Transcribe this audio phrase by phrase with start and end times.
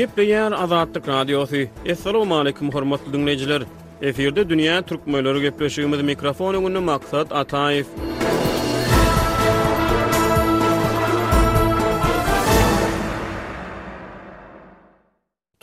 [0.00, 1.56] Gepleyen Azadlyk Radiosu.
[1.92, 3.62] Assalamu alaykum hormatly dinleyijiler.
[4.08, 7.84] Eferde dünýä türkmenleri gepleşýümiz mikrofonuny gündä maksat Ataýew.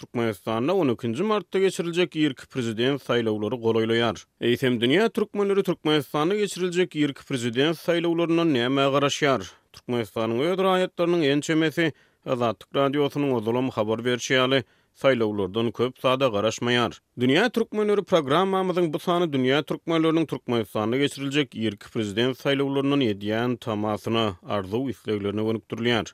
[0.02, 4.22] Türkmenistanda 12-nji martda geçiriljek ýerki prezident saýlawlary golaýlaýar.
[4.52, 9.42] Eýtem dünýä türkmenleri Türkmenistanda geçiriljek ýerki prezident saýlawlaryna näme garaşýar?
[9.74, 11.89] Türkmenistanyň öýdraýatlarynyň en çemesi
[12.32, 14.60] Azatlyk radiosynyň ozulmagy habar berýärli.
[14.98, 16.96] Saýlawlardan köp sada garaşmaýar.
[17.24, 24.26] Dünya türkmenleri programmamyzyň bu sany dünya türkmenleriniň türkmen geçiriljek ýerki prezident saýlawlarynyň ýetýän tamasyna
[24.58, 26.06] arzuw isleklerini gönükdirýär.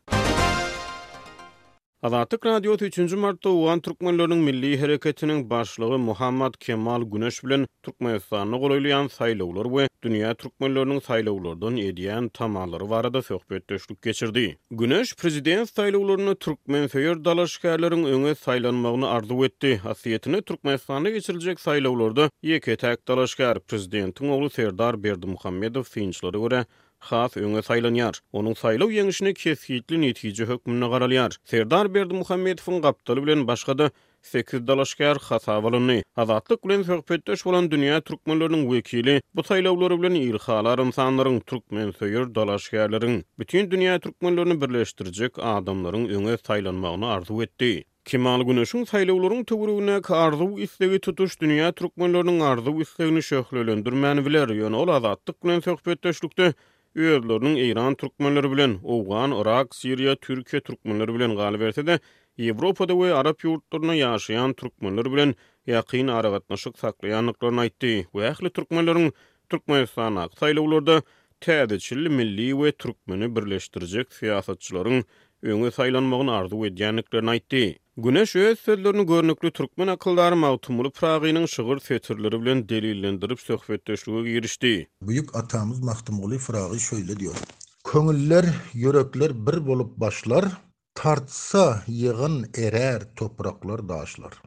[2.04, 3.14] Azatik Radio 3.
[3.16, 10.34] Mart'ta Uğan Türkmenlörünün Milli hereketiniň başlygy Muhammad Kemal Güneş bilen Türkmenistanlı gulaylayan saylaular ve Dünya
[10.36, 13.64] Türkmenlörünün saylaulardan ediyen tamahları var da sohbet
[14.04, 14.58] geçirdi.
[14.72, 19.82] Güneş, Prezident saylaularını Türkmen feyör dalaşkarların öňe saýlanmagyny arzu etdi.
[19.86, 26.66] Asiyyetini Türkmenistanlı geçirilecek saylaularda yeketak dalaşkar, Prezidentin oğlu Serdar Berdi Muhammedov Finçlari gore
[27.04, 28.22] has öňe saýlanýar.
[28.40, 31.36] Onuň saýlaw ýeňişini kesgitli netije hökmüne garalýar.
[31.44, 36.02] Serdar Berdi Muhammedowyň gapdaly bilen başga da 8 dalaşkar hata bolunny.
[36.18, 43.24] Azatlyk bilen söhbetdeş bolan dünýä türkmenleriniň wekili bu saýlawlary bilen ýylhalar insanlaryň türkmen söýür dalaşkarlaryň
[43.40, 47.84] bütün dünýä türkmenlerini birleşdirjek adamlaryň öňe saýlanmagyny arzuw etdi.
[48.06, 54.50] Kemal Güneş'in saylavların tövrüğüne karzı bu isteği tutuş dünya Türkmenlerinin arzı bu isteğini şöhlelendirmeni biler.
[54.50, 56.54] Yön ol azattık bilen söhbetteşlükte
[56.96, 62.00] öýerlerini Iran türkmenleri bilen, Owgan, Irak, Syria, Türkiýe türkmenleri bilen galyp berdi.
[62.38, 65.34] Europada we Arap ýurtlarynda ýaşaýan türkmenler bilen
[65.68, 67.92] ýakyn aragatnaşyk saklaýanlyklaryny aýtdy.
[68.14, 69.12] Bu ähli türkmenleriň
[69.50, 71.00] türkmenistana aýtylýarlarda
[71.42, 75.04] täzeçil milli we türkmeni birleşdirjek siýasatçylaryň
[75.46, 77.64] öňe saýlanmagyny arzuw edýänliklerini aýtdy.
[77.98, 84.90] Güneş öz sözlerini görnüklü Türkmen akıllar Mautumlu Pragi'nin şıgır fetirleri bilen delillendirip sohbetleşliğe girişti.
[85.02, 87.36] Büyük atamız Mautumlu Pragi şöyle diyor.
[87.84, 90.46] Köngüller, yörekler bir bolup başlar,
[90.94, 94.42] tartsa yığın erer topraklar daşlar.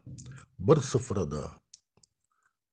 [0.59, 1.51] Bir sıfırada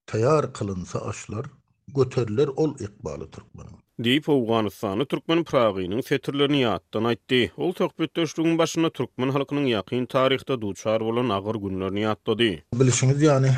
[0.07, 1.47] tayar kılınsa aşlar,
[1.89, 3.67] götürler ol iqbalı Türkmen.
[3.99, 7.51] Deyip Afganistan'ı Türkmen Prağı'nın fetirlerini yattan aýtdy.
[7.57, 12.51] Ol tökbetdöşlüğün başına Türkmen halkının yakın taryhda duçar olan agyr günlerini yattadı.
[12.75, 13.51] Bilişiniz yani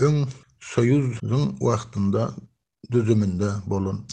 [0.00, 0.24] ön
[0.60, 2.30] Soyuz'un vaxtında
[2.92, 4.06] düzümünde bolun.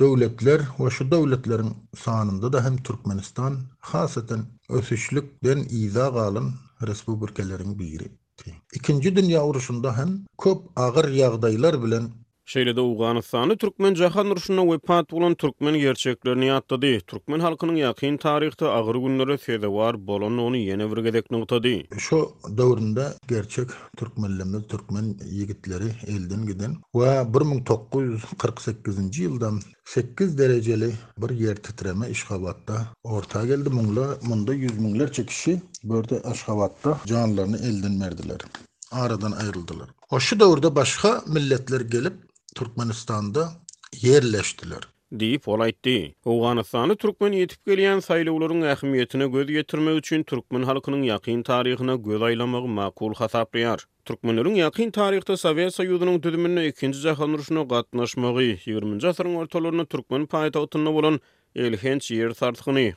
[0.00, 8.04] döwletler ve şu döwletleriň sahanında da hem Türkmenistan hasatan ösüşlükden iza galan respublikalaryň biri.
[8.74, 12.10] İkinci Dünya Uruşunda hem köp agyr yağdaylar bilen
[12.52, 16.90] Şeýle de Awganystany türkmen jahan urşuna wepat bolan türkmen gerçeklerini ýatdady.
[17.12, 21.78] Türkmen halkynyň ýakyn taryhda agyr günlere sezewar bolan ony ýene bir gedek nutady.
[21.98, 22.18] Şu
[22.58, 29.50] döwründe gerçek türkmenlerimi, türkmen ýigitleri elden giden we 1948-nji ýylda
[29.84, 33.68] 8 dereceli bir yer titreme Aşgabatda orta geldi.
[33.70, 38.40] Munda munda 100 minlerçe çekişi börde Aşgabatda canlarını elden merdiler.
[38.90, 39.88] Aradan ayrıldılar.
[40.10, 42.14] O şu dövrde başka milletler gelip
[42.54, 43.48] Turkmenistan'da
[44.02, 44.78] yerleştiler.
[45.18, 46.14] Diyip olaytti.
[46.24, 48.60] Oğanistan'ı Türkmen yetip geliyen sayılı uların
[49.32, 52.20] göz üçün Türkmen halkının yakin tarihine göz
[52.66, 53.86] makul hasaplayar.
[54.04, 59.06] Türkmenlerin yakin tarihte Sovyet Sayyudu'nun düzümünün ikinci zahanırışına katnaşmağı, 20.
[59.06, 61.18] asırın ortalarına Türkmen payita otunna
[61.56, 62.92] elhenç yer sartıkını,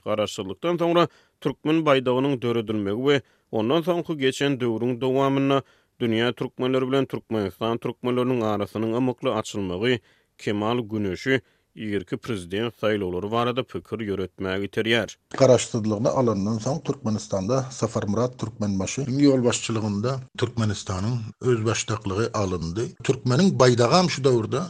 [0.82, 1.08] sonra
[1.42, 5.62] Türkmen baydağının dörü dörü ondan dörü geçen dörü
[6.02, 9.98] Dünya türkmenleri bilen Türkmenistan türkmenleriniň arasynyň amukly açylmagy
[10.38, 11.42] Kemal Günüşi
[11.76, 15.14] Ýerki prezident saýlawlary barada pikir ýöretmäge ýeterýär.
[15.42, 20.14] Garaşdyrylygyna alandan soň Türkmenistanda Safar Murat Türkmenbaşy ýol başçylygynda
[20.44, 22.84] Türkmenistanyň öz başdaklygy alındy.
[23.10, 24.62] Türkmeniň baýdagam şu döwürde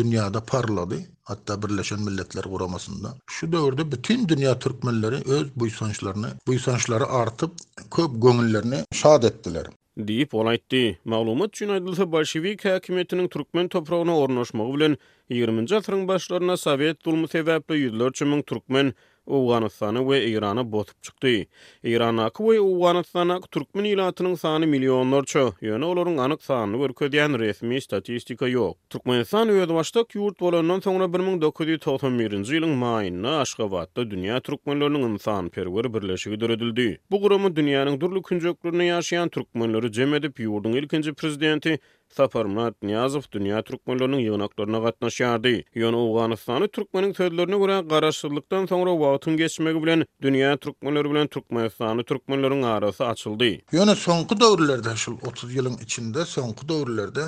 [0.00, 1.00] dünýäde parlady.
[1.24, 3.14] hatta Birleşen Milletler Guramasynda.
[3.26, 7.50] Şu dövrde bütün dünya Türkmenleri öz buýsançlaryny, buýsançlary artyp
[7.90, 9.66] köp gönüllerini şad etdiler.
[9.96, 10.78] Diýip ol aýtdy.
[11.12, 14.96] Maglumat üçin aýdylsa, Bolshevik häkimetiniň türkmen toprağyna ornaşmagy bilen
[15.34, 18.90] 20-nji ýyllaryň başlaryna Sowet dulmy sebäpli ýüzlerçe türkmen
[19.26, 21.44] Uwganistan we Irana botup çykdy.
[21.84, 28.74] Irana we Uwganistan Türkmen ilatynyň sany millionlarça, ýöne olaryň anyk sanyny görkezýän resmi statistika ýok.
[28.92, 36.40] Türkmenistan ýöne başda kýurt bolanyndan soňra 1991-nji ýylyň maýyna Aşgabatda dünýä türkmenleriniň insan perwer birleşigi
[36.40, 36.88] döredildi.
[37.10, 41.78] Bu guramy dünýäniň durly künjeklerini ýaşaýan türkmenleri jemedip ýurduň ilkinji prezidenti
[42.10, 45.48] Saparmat Niyazov dünya türkmenlerinin yığınaklarına katnaşardı.
[45.78, 52.62] Ýöne Awganystany türkmeniň söýdlerini görä garaşsyzlykdan soňra wagtyň geçmegi bilen dünya türkmenleri bilen türkmenistany türkmenleriň
[52.74, 53.50] arasy açyldy.
[53.80, 57.26] Ýöne soňky döwürlerde şol 30 ýylyň içinde soňky döwürlerde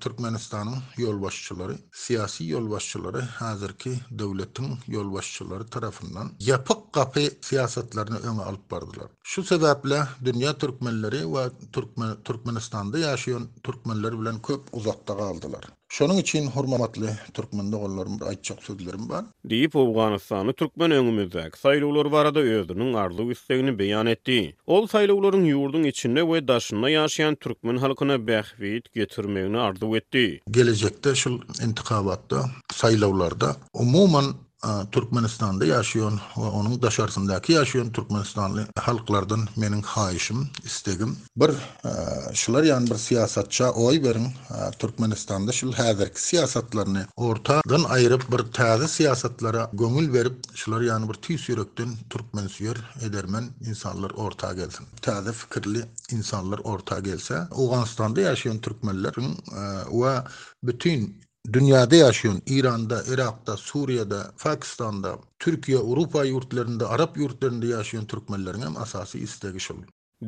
[0.00, 9.06] Türkmenistan'ın yolbaşçıları, siyasi yolbaşçıları, hazirki devletin yolbaşçıları tarafından yapık kapı siyasetlerini öne alıp vardılar.
[9.22, 15.64] Şu sebeple dünya Türkmenleri ve Türkmen, Türkmenistan'da yaşayan Türkmenler bilen köp uzakta aldılar.
[15.92, 22.06] Şonun için hormatlı türkmen dogallarym bir aitçak sözlerim ban deyip Afganistanı türkmen ögümüze qıylı olur
[22.12, 24.56] varada özdüning arlıq üstegini beyan etdi.
[24.66, 30.40] Ol saylawlaryñ yurduñ içinde we daşında yaşayan türkmen halkına bexvit götürmeyini arzu etdi.
[30.50, 34.24] Gelejekde şul intiqavatda saylawlarda umuman
[34.92, 41.16] Türkmenistan'da yaşıyon ve onun daşarsındaki yaşıyon Türkmenistanlı halklardan menin haişim, istegim.
[41.36, 41.48] Bir,
[41.84, 41.90] e,
[42.34, 48.88] şular yan bir siyasatça oy verin e, Türkmenistan'da şul hazirki siyasatlarını ortadan ayırıp bir tazi
[48.88, 52.42] siyasatlara gömül verib, şular yan bir tüy sürektin Türkmenistan'ı
[53.04, 54.86] edermen insanlar orta gelsin.
[55.02, 59.36] Tazi fikirli insanlar orta gelse Uganistan'da yaşıyon Türkmenlerin
[59.92, 60.24] e,
[60.62, 61.22] bütün
[61.52, 69.18] dünyada yaşayan İran'da, Irak'ta, Suriye'de, Pakistan'da, Türkiye, Avrupa yurtlarında, Arap yurtlarında yaşayan Türkmenlerin hem asasi
[69.18, 69.52] isteği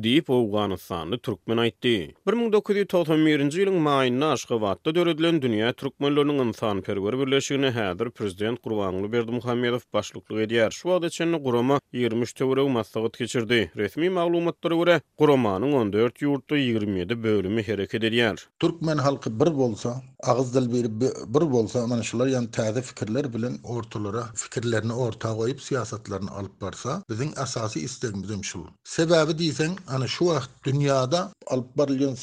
[0.03, 1.91] Deep Afghanistan'da Türkmen aýtdy.
[2.27, 10.37] 1991-nji ýylyň maýyna Aşgabatda döredilen Dünýä türkmenläriniň insan perwer birleşigine häzir prezident Gurbanly Berdimuhammedow başlyklyk
[10.47, 10.71] edýär.
[10.71, 13.71] Şu wagt üçin gurama 20 töwrek maslahat geçirdi.
[13.75, 18.43] Resmi maglumatlara görä guramanyň 14 ýurtda 27 bölümi hereket edýär.
[18.59, 23.57] Türkmen halky bir bolsa, agyz dil berip bir bolsa, mana şular ýan täze pikirler bilen
[23.63, 28.59] ortalara pikirlerini ortaga goýup siýasatlaryny alyp barsa, biziň esasy isleýimiz şu.
[28.83, 32.15] Sebäbi diýsen ana şu vaqt dünýäde alyp barylan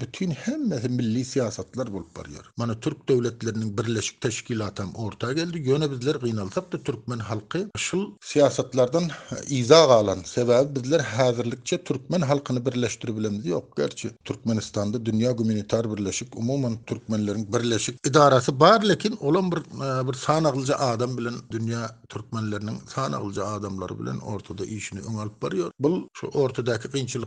[0.00, 2.44] bütün hemmesi milli siyasatlar bolup barýar.
[2.56, 5.58] Mana türk döwletleriniň birleşik teşkilaty orta geldi.
[5.58, 9.04] yöne bizler gynalsak da türkmen halky şu siyasatlardan
[9.48, 13.62] iza alan Sebäbi bizler häzirlikçe türkmen halkyny birleşdirip bilemiz ýok.
[13.76, 18.76] Gerçi Türkmenistanda dünya gumanitar birleşik umumyň Türkmenlerin birleşik idarasy bar,
[19.20, 25.36] olan bir e, bir sanaglyja adam bilen dünýä türkmenleriniň sanaglyja adamlary bilen ortada işini öňelip
[25.42, 25.70] barýar.
[25.80, 27.18] Bul, şu ortadaky ki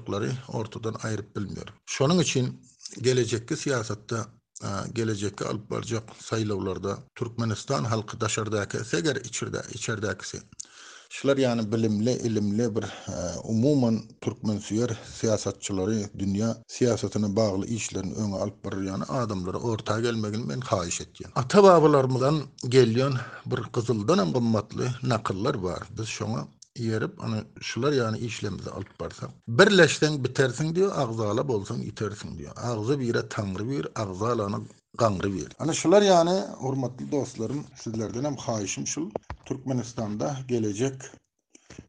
[0.48, 1.74] ortadan ayırıp bilmiyorum.
[1.86, 2.62] Şonun için
[3.02, 4.26] gelecekki siyasatta
[4.64, 10.42] e, gelecekki alıp varacak Turkmenistan Türkmenistan halkı daşardaki seger içirde, içerdekisi.
[11.12, 12.88] Şular yani bilimli, ilimli bir e,
[13.44, 20.50] umuman Türkmen süyer siyasatçıları dünya siyasatına bağlı işlerin öne alıp varır yani adamları ortaya gelmegin
[20.50, 21.32] ben kaiş etken.
[21.36, 23.16] Ata babalarımızdan geliyon
[23.46, 24.34] bir kızıldan en
[25.24, 25.80] kımmatlı var.
[25.98, 26.48] Biz şuna
[26.84, 33.00] yerip onu şular yani işlemize alıp barsa birleşten bitersin diyor ağzala bolsun itersin diyor ağzı
[33.00, 34.64] bira tanrı bir ağzalanı
[34.98, 39.10] gangrı bir ana şular yani hormatlı dostlarım sizlerden hem haişim şul
[39.46, 41.02] Türkmenistan'da gelecek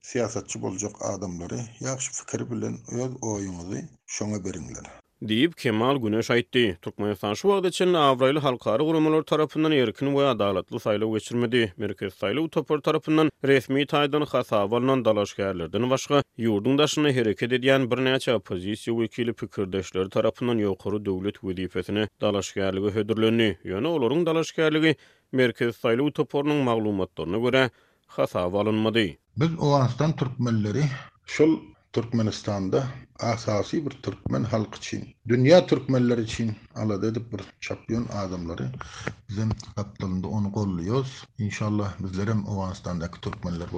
[0.03, 3.77] siyasatçı bolacak adamları yaxşı fikir bilen öz oyunuzu
[4.09, 4.85] şoňa beringler
[5.29, 6.77] Diyip Kemal Güneş aýtdy.
[6.83, 11.59] Türkmenistan şu wagt üçin Awraýly halkary gurumlar tarapyndan erkin we adalatly saýlaw geçirmedi.
[11.77, 18.37] Merkez saýlaw topar tarapyndan resmi taýdan hasa bolan dalaşgärlerden başga ýurdun daşyny hereket edýän birnäçe
[18.49, 23.61] pozisiýa wekili pikirdeşler tarapyndan ýokary döwlet wezipetine dalaşgärligi hödürlenýär.
[23.75, 24.95] Ýöne olaryň dalaşgärligi
[25.43, 27.67] merkez saýlaw toparynyň maglumatlaryna görä
[28.19, 29.07] hasa bolunmady.
[29.37, 30.85] Biz Owanistan türkmenleri
[31.37, 31.57] şol
[31.93, 32.85] Türkmenistan'da
[33.21, 38.73] asasi bir Türkmen halkı için, dünya Türkmenleri için ala dedik bir çapyon adamları
[39.29, 41.25] bizim kaptanında onu kolluyoruz.
[41.39, 43.69] İnşallah bizlere Avanistan'daki Türkmenler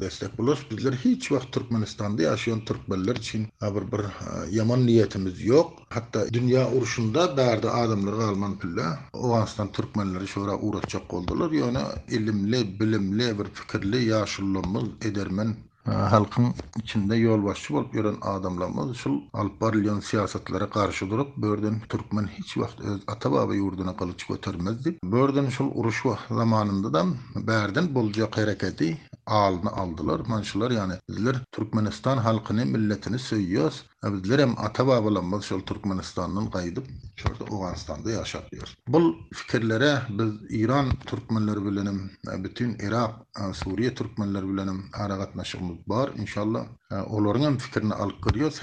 [0.00, 0.66] destek buluyoruz.
[0.70, 4.04] Bizler hiç vakit Türkmenistan'da yaşayan Türkmenler için bir, bir e,
[4.50, 5.72] yaman niyetimiz yok.
[5.88, 11.50] Hatta dünya uğruşunda berdi adamları alman külle Avanistan Türkmenleri şöyle uğraşacak oldular.
[11.52, 19.20] Yani ilimli, bilimli, bir fikirli, yaşullumuz, edermen halkın içinde yol başçı olup yören adamlarımız şul
[19.32, 24.98] alp siyasetlere karşı durup bördün türkmen hiç vaqt öz ata baba yurduna kılıç götürmezdi.
[25.04, 32.66] bördün şul uruş wa zamanında da bärden bolca hareketi aldılar manşular yani bizler türkmenistan halkını
[32.66, 38.74] milletini söyüyoruz Bizler hem ata babalanmaz şol Türkmenistan'dan kaydıp şurada Oğanistan'da yaşatıyor.
[38.88, 45.76] Bu fikirlere biz İran Türkmenleri bilenim, e, bütün Irak, e, Suriye Türkmenleri bilenim ara katnaşımız
[45.88, 46.10] var.
[46.16, 48.60] İnşallah e, onların hem fikrini alıp kırıyoruz.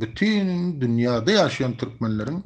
[0.00, 2.44] bütün dünyada yaşayan Türkmenlerin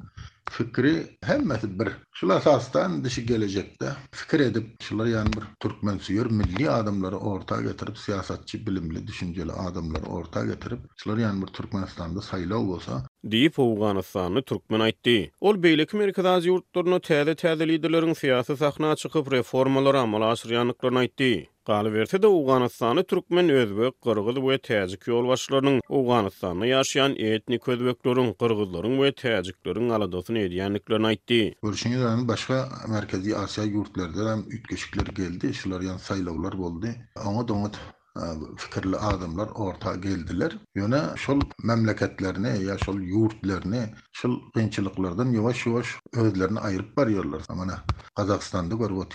[0.50, 6.70] fikri hem bir Şula sastan dişi gelecekde fikir edip şular yani bir Türkmen süyör milli
[6.70, 13.02] adamları orta getirip siyasatçı bilimli düşünceli adamları orta getirip şular yani bir Türkmenistan'da saylaw olsa
[13.24, 15.30] Diýip Uganistan'ı Türkmen aýtdy.
[15.40, 21.46] Ol beylik Amerika'da az yurtlarına täze tehli liderlerin siyasi sahna reformalary reformaları amal aýtdy.
[21.66, 28.32] Qali Galiberti de Afganistan'ı Türkmen özbek, kırgız ve tecik yol başlarının ýaşaýan yaşayan etnik özbeklerin,
[28.32, 31.54] kırgızların ve teciklerin aladasını ediyenliklerine aýtdy.
[31.62, 36.86] Görüşünüz yani başka merkezi Asya yurtlarda hem ütkeşikler geldi, şular yan saylovlar boldu.
[37.16, 37.80] Ama domat
[38.16, 38.22] e,
[38.56, 40.58] fikirli adamlar orta geldiler.
[40.74, 47.42] yona şol memleketlerini ya şol yurtlarını şol gençiliklerden yavaş yavaş özlerini ayırıp bariyorlar.
[47.48, 47.72] Ama ne?
[48.14, 49.14] Kazakistan'da görüp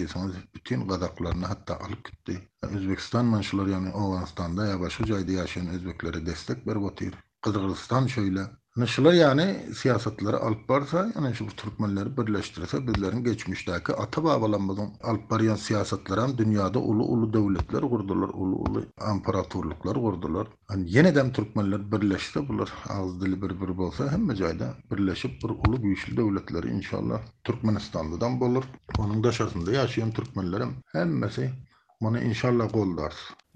[0.56, 2.48] bütün Kazaklarını hatta alıp gitti.
[2.64, 7.12] E, Özbekistan manşılar yani Oğlanistan'da ya başka cahide yaşayan Özbeklere destek verip otuyor.
[7.42, 8.08] Kazakistan
[8.78, 16.38] Nasıl yani siyasetleri alparsa yani şu Türkmenleri birleştirirse, bizlerin geçmişteki ata bağlanmadan alıp bariyan siyasetleri
[16.38, 20.48] dünyada ulu ulu devletler kurdular, ulu ulu amparatorluklar kurdular.
[20.72, 25.84] Yani yeniden Türkmenler birleşse, bular, az dili bir bir olsa, hem mecayda birleşip bir ulu
[25.84, 28.64] büyüşlü devletleri inşallah Türkmenistan'dan bulur.
[29.00, 31.52] Onun daşasında yaşayan Türkmenlerim hemmesi
[32.02, 33.14] Mene inşallah goldar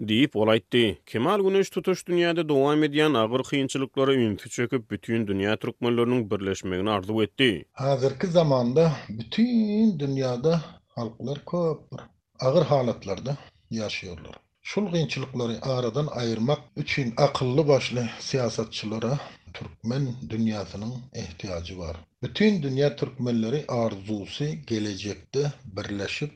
[0.10, 0.60] deyip ola
[1.06, 7.66] Kemal güneş tutuş dünyada devam edian ağır kiyinçiliklara ün fıçıkıp bütün dünya Türkmenlarning birleşmegni arzuetti.
[7.84, 8.18] etdi.
[8.20, 12.02] k zamanda bütün dünyada halklar köp
[12.40, 13.38] ağır halatlarda
[13.70, 14.36] yaşıyorlar.
[14.62, 19.20] Şul kiyinçiliklarning aradan ayırmak üçin akıllı başly siyasetçilara
[19.54, 21.96] Türkmen dunyasining ehtiyaci var.
[22.24, 26.32] Bütün dünya Türk milleri arzusu gelejkde birleşip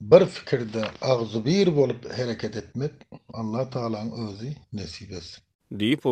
[0.00, 2.90] bir fikirde ağzı bir bolup hareket etmek
[3.34, 5.16] Allah ta'alan özü nesibes.
[5.16, 5.42] etsin.
[5.72, 6.02] Deyip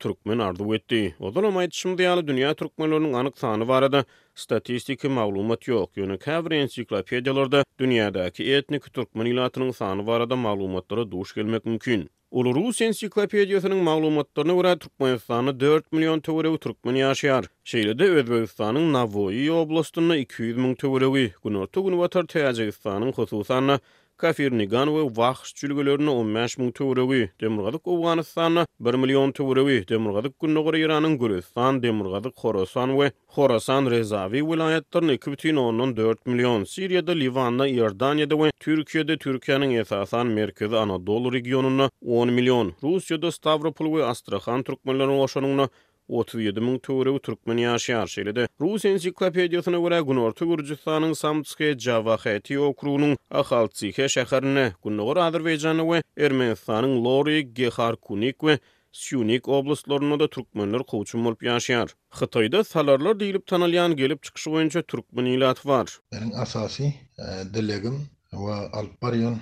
[0.00, 1.14] Türkmen ardı etdi.
[1.20, 5.96] Odan ama yetişim diyalı dünya Türkmenlerinin anık Statistiki mağlumat yok.
[5.96, 12.10] Yönü kavri ensiklopediyalarda dünyadaki etnik Türkmen ilatının sanı var mağlumatlara duş gelmek mümkün.
[12.36, 17.46] Ulu Rus ensiklopediýasynyň maglumatlaryna görä Türkmenistany 4 million töwereg türkmen ýaşaýar.
[17.72, 23.80] Şeýlede Özbegistanyň Navoi oblastynda 200 000 töwereg, Gunorta Gunwatar täzeýistanyň hususanyň
[24.18, 31.18] Kafirni gan we wax çülgülörünü 15000 töwregi demurgadyk Awganistanna 1 million töwregi demurgadyk Gunnugur Iranın
[31.18, 35.56] Gürestan demurgadyk Khorasan we Khorasan Rezavi vilayetlerini kibitin
[35.96, 43.32] 4 million Suriyada Livanla Iordaniýada we Türkiýede Türkiýanyň esasan merkezi Anadolu regionuna 10 million Russiýada
[43.32, 45.68] Stavropol we Astrahan türkmenleriniň oşanyna
[46.08, 48.42] 37000 000 töre Türkmen ýaşaýar şeýlede.
[48.62, 57.38] Rus ensiklopediýasyna görä Gunorty Gürjistanyň Samtskaya Jawahati okrugynyň Akhaltsiýe şäherine, Gunnogor Azerbaýjany we Ermenistanyň Lori
[57.54, 58.58] Geharkunik we
[58.92, 61.90] Syunik oblastlarına da Türkmenler kovçun olup ýaşaýar.
[62.12, 65.98] Xitayda salarlar deyilip tanalyan gelip çıkışı oyunca Türkmen ilat var.
[66.12, 69.38] Benim asasi e, dilegim ve Alparyon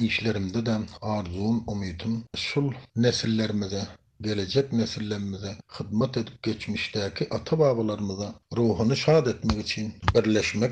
[0.00, 3.84] işlerimde de arzum, umydym şul nesillerimize
[4.22, 10.70] gelecek nesillerimize hizmet edip geçmişteki ata babalarımıza ruhunu şad etmek için birleşmek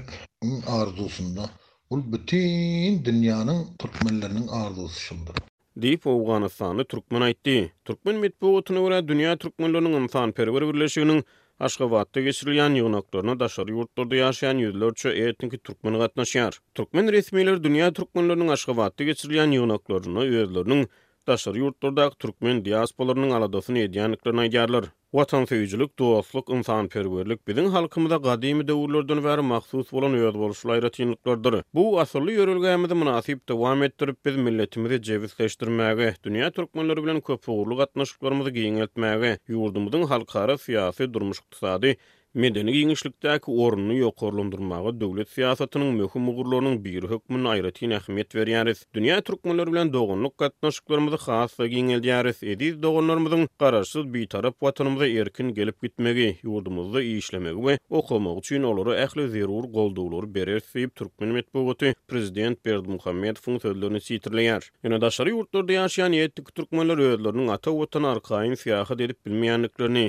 [0.66, 1.50] arzusunda
[1.90, 5.35] ul bütün dünyanın Türk millerinin arzusu şundur.
[5.76, 7.73] Deyip Afganistan'ı Türkmen aitti.
[7.85, 11.25] Türkmen mitbuğutuna göre dünya Türk millerinin insan perver birleşiğinin
[11.61, 16.59] Aşka vatta geçirilen yığınaklarına daşar yurtlarda yaşayan yüzlerce eğitimki Türkmen'e katnaşıyar.
[16.75, 20.88] Türkmen resmiler dünya Türkmenlerinin aşka vatta geçirilen yığınaklarına üyelerinin
[21.30, 24.84] laşır yurtlardakı türkmen diasporalarynyň aladasyny ýetýän ýörelgeler,
[25.18, 31.56] watan söýüjülük, dostluk, insan perwerlilig bidin halkymyda gadymy döwürlerden bäri makhsus bolan ýad bolşy ýörelgiliklerdir.
[31.78, 38.50] Bu asyrly ýörelgämizi münasip dowam etdirip biz milletimizi jemleşdirmäge, dünýä türkmenleri bilen köp hyzyllyk gatnaşyklarymyzy
[38.58, 41.96] giňeltmäge, ýurdumyzyň halkary fiýasi durmuş teseddi
[42.34, 48.84] medeni giňişlikdäki ornuny ýokurlandyrmagy döwlet siýasatynyň möhüm ugurlarynyň biri hökmüni aýratyn ähmiýet berýäris.
[48.94, 52.44] Dünýä türkmenler bilen dogunluk gatnaşyklarymyzy has we giňeldýäris.
[52.52, 59.28] Ediz dogunlarymyzyň garaşsyz tarap watanymyza erkin gelip gitmegi, ýurdumyzda işlemegi we okamak üçin olary ähli
[59.28, 64.62] zerur goldugulary berer diýip türkmen medeniýeti prezident Berd Muhammed funksiýalaryny sitirleýär.
[64.84, 70.06] Ýene daşary ýurtlarda ýaşaýan ýetdik türkmenler öýlerini ata wotan arkaýyn syýahat edip bilmeýänliklerini,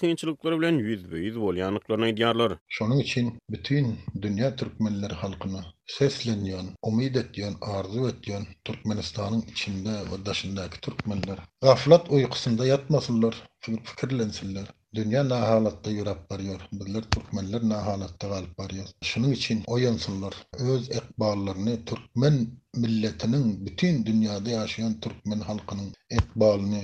[0.00, 2.52] kynçylyklary bilen ýüzbe-ýüz yanıklarına idiarlar.
[2.68, 9.88] Şunun için bütün dünya Türkmenleri halkına sesleniyön, umid ediyön, arzu ediyön, Türkmenistan'ın içinde,
[10.26, 14.66] daşında ki Türkmenler gaflat uyku yatmasınlar, pikirlensinler.
[14.94, 18.92] Dünya nahalatta güyrap baryor, bizler Türkmenler nahalatta galip baryarys.
[19.02, 26.80] Şunun için oyansınlar, Öz etbarlarını Türkmen milletinin bütün dünyada yaşayan Türkmen halkının etbalını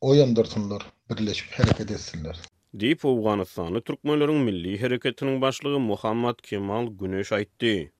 [0.00, 2.38] oyandırsınlar, Birleşip hareket etsinler.
[2.74, 7.92] Deyip Afganistanlı Türkmenlerin Milli Hareketinin başlığı Muhammad Kemal Güneş aytti.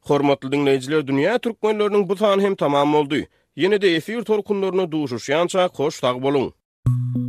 [0.00, 3.22] Hormatly dinleyijiler, dünýä türkmenläriniň bu sany hem tamam boldy.
[3.56, 6.46] Ýene-de efir torkunlaryna duşuşýança hoş tag boluň.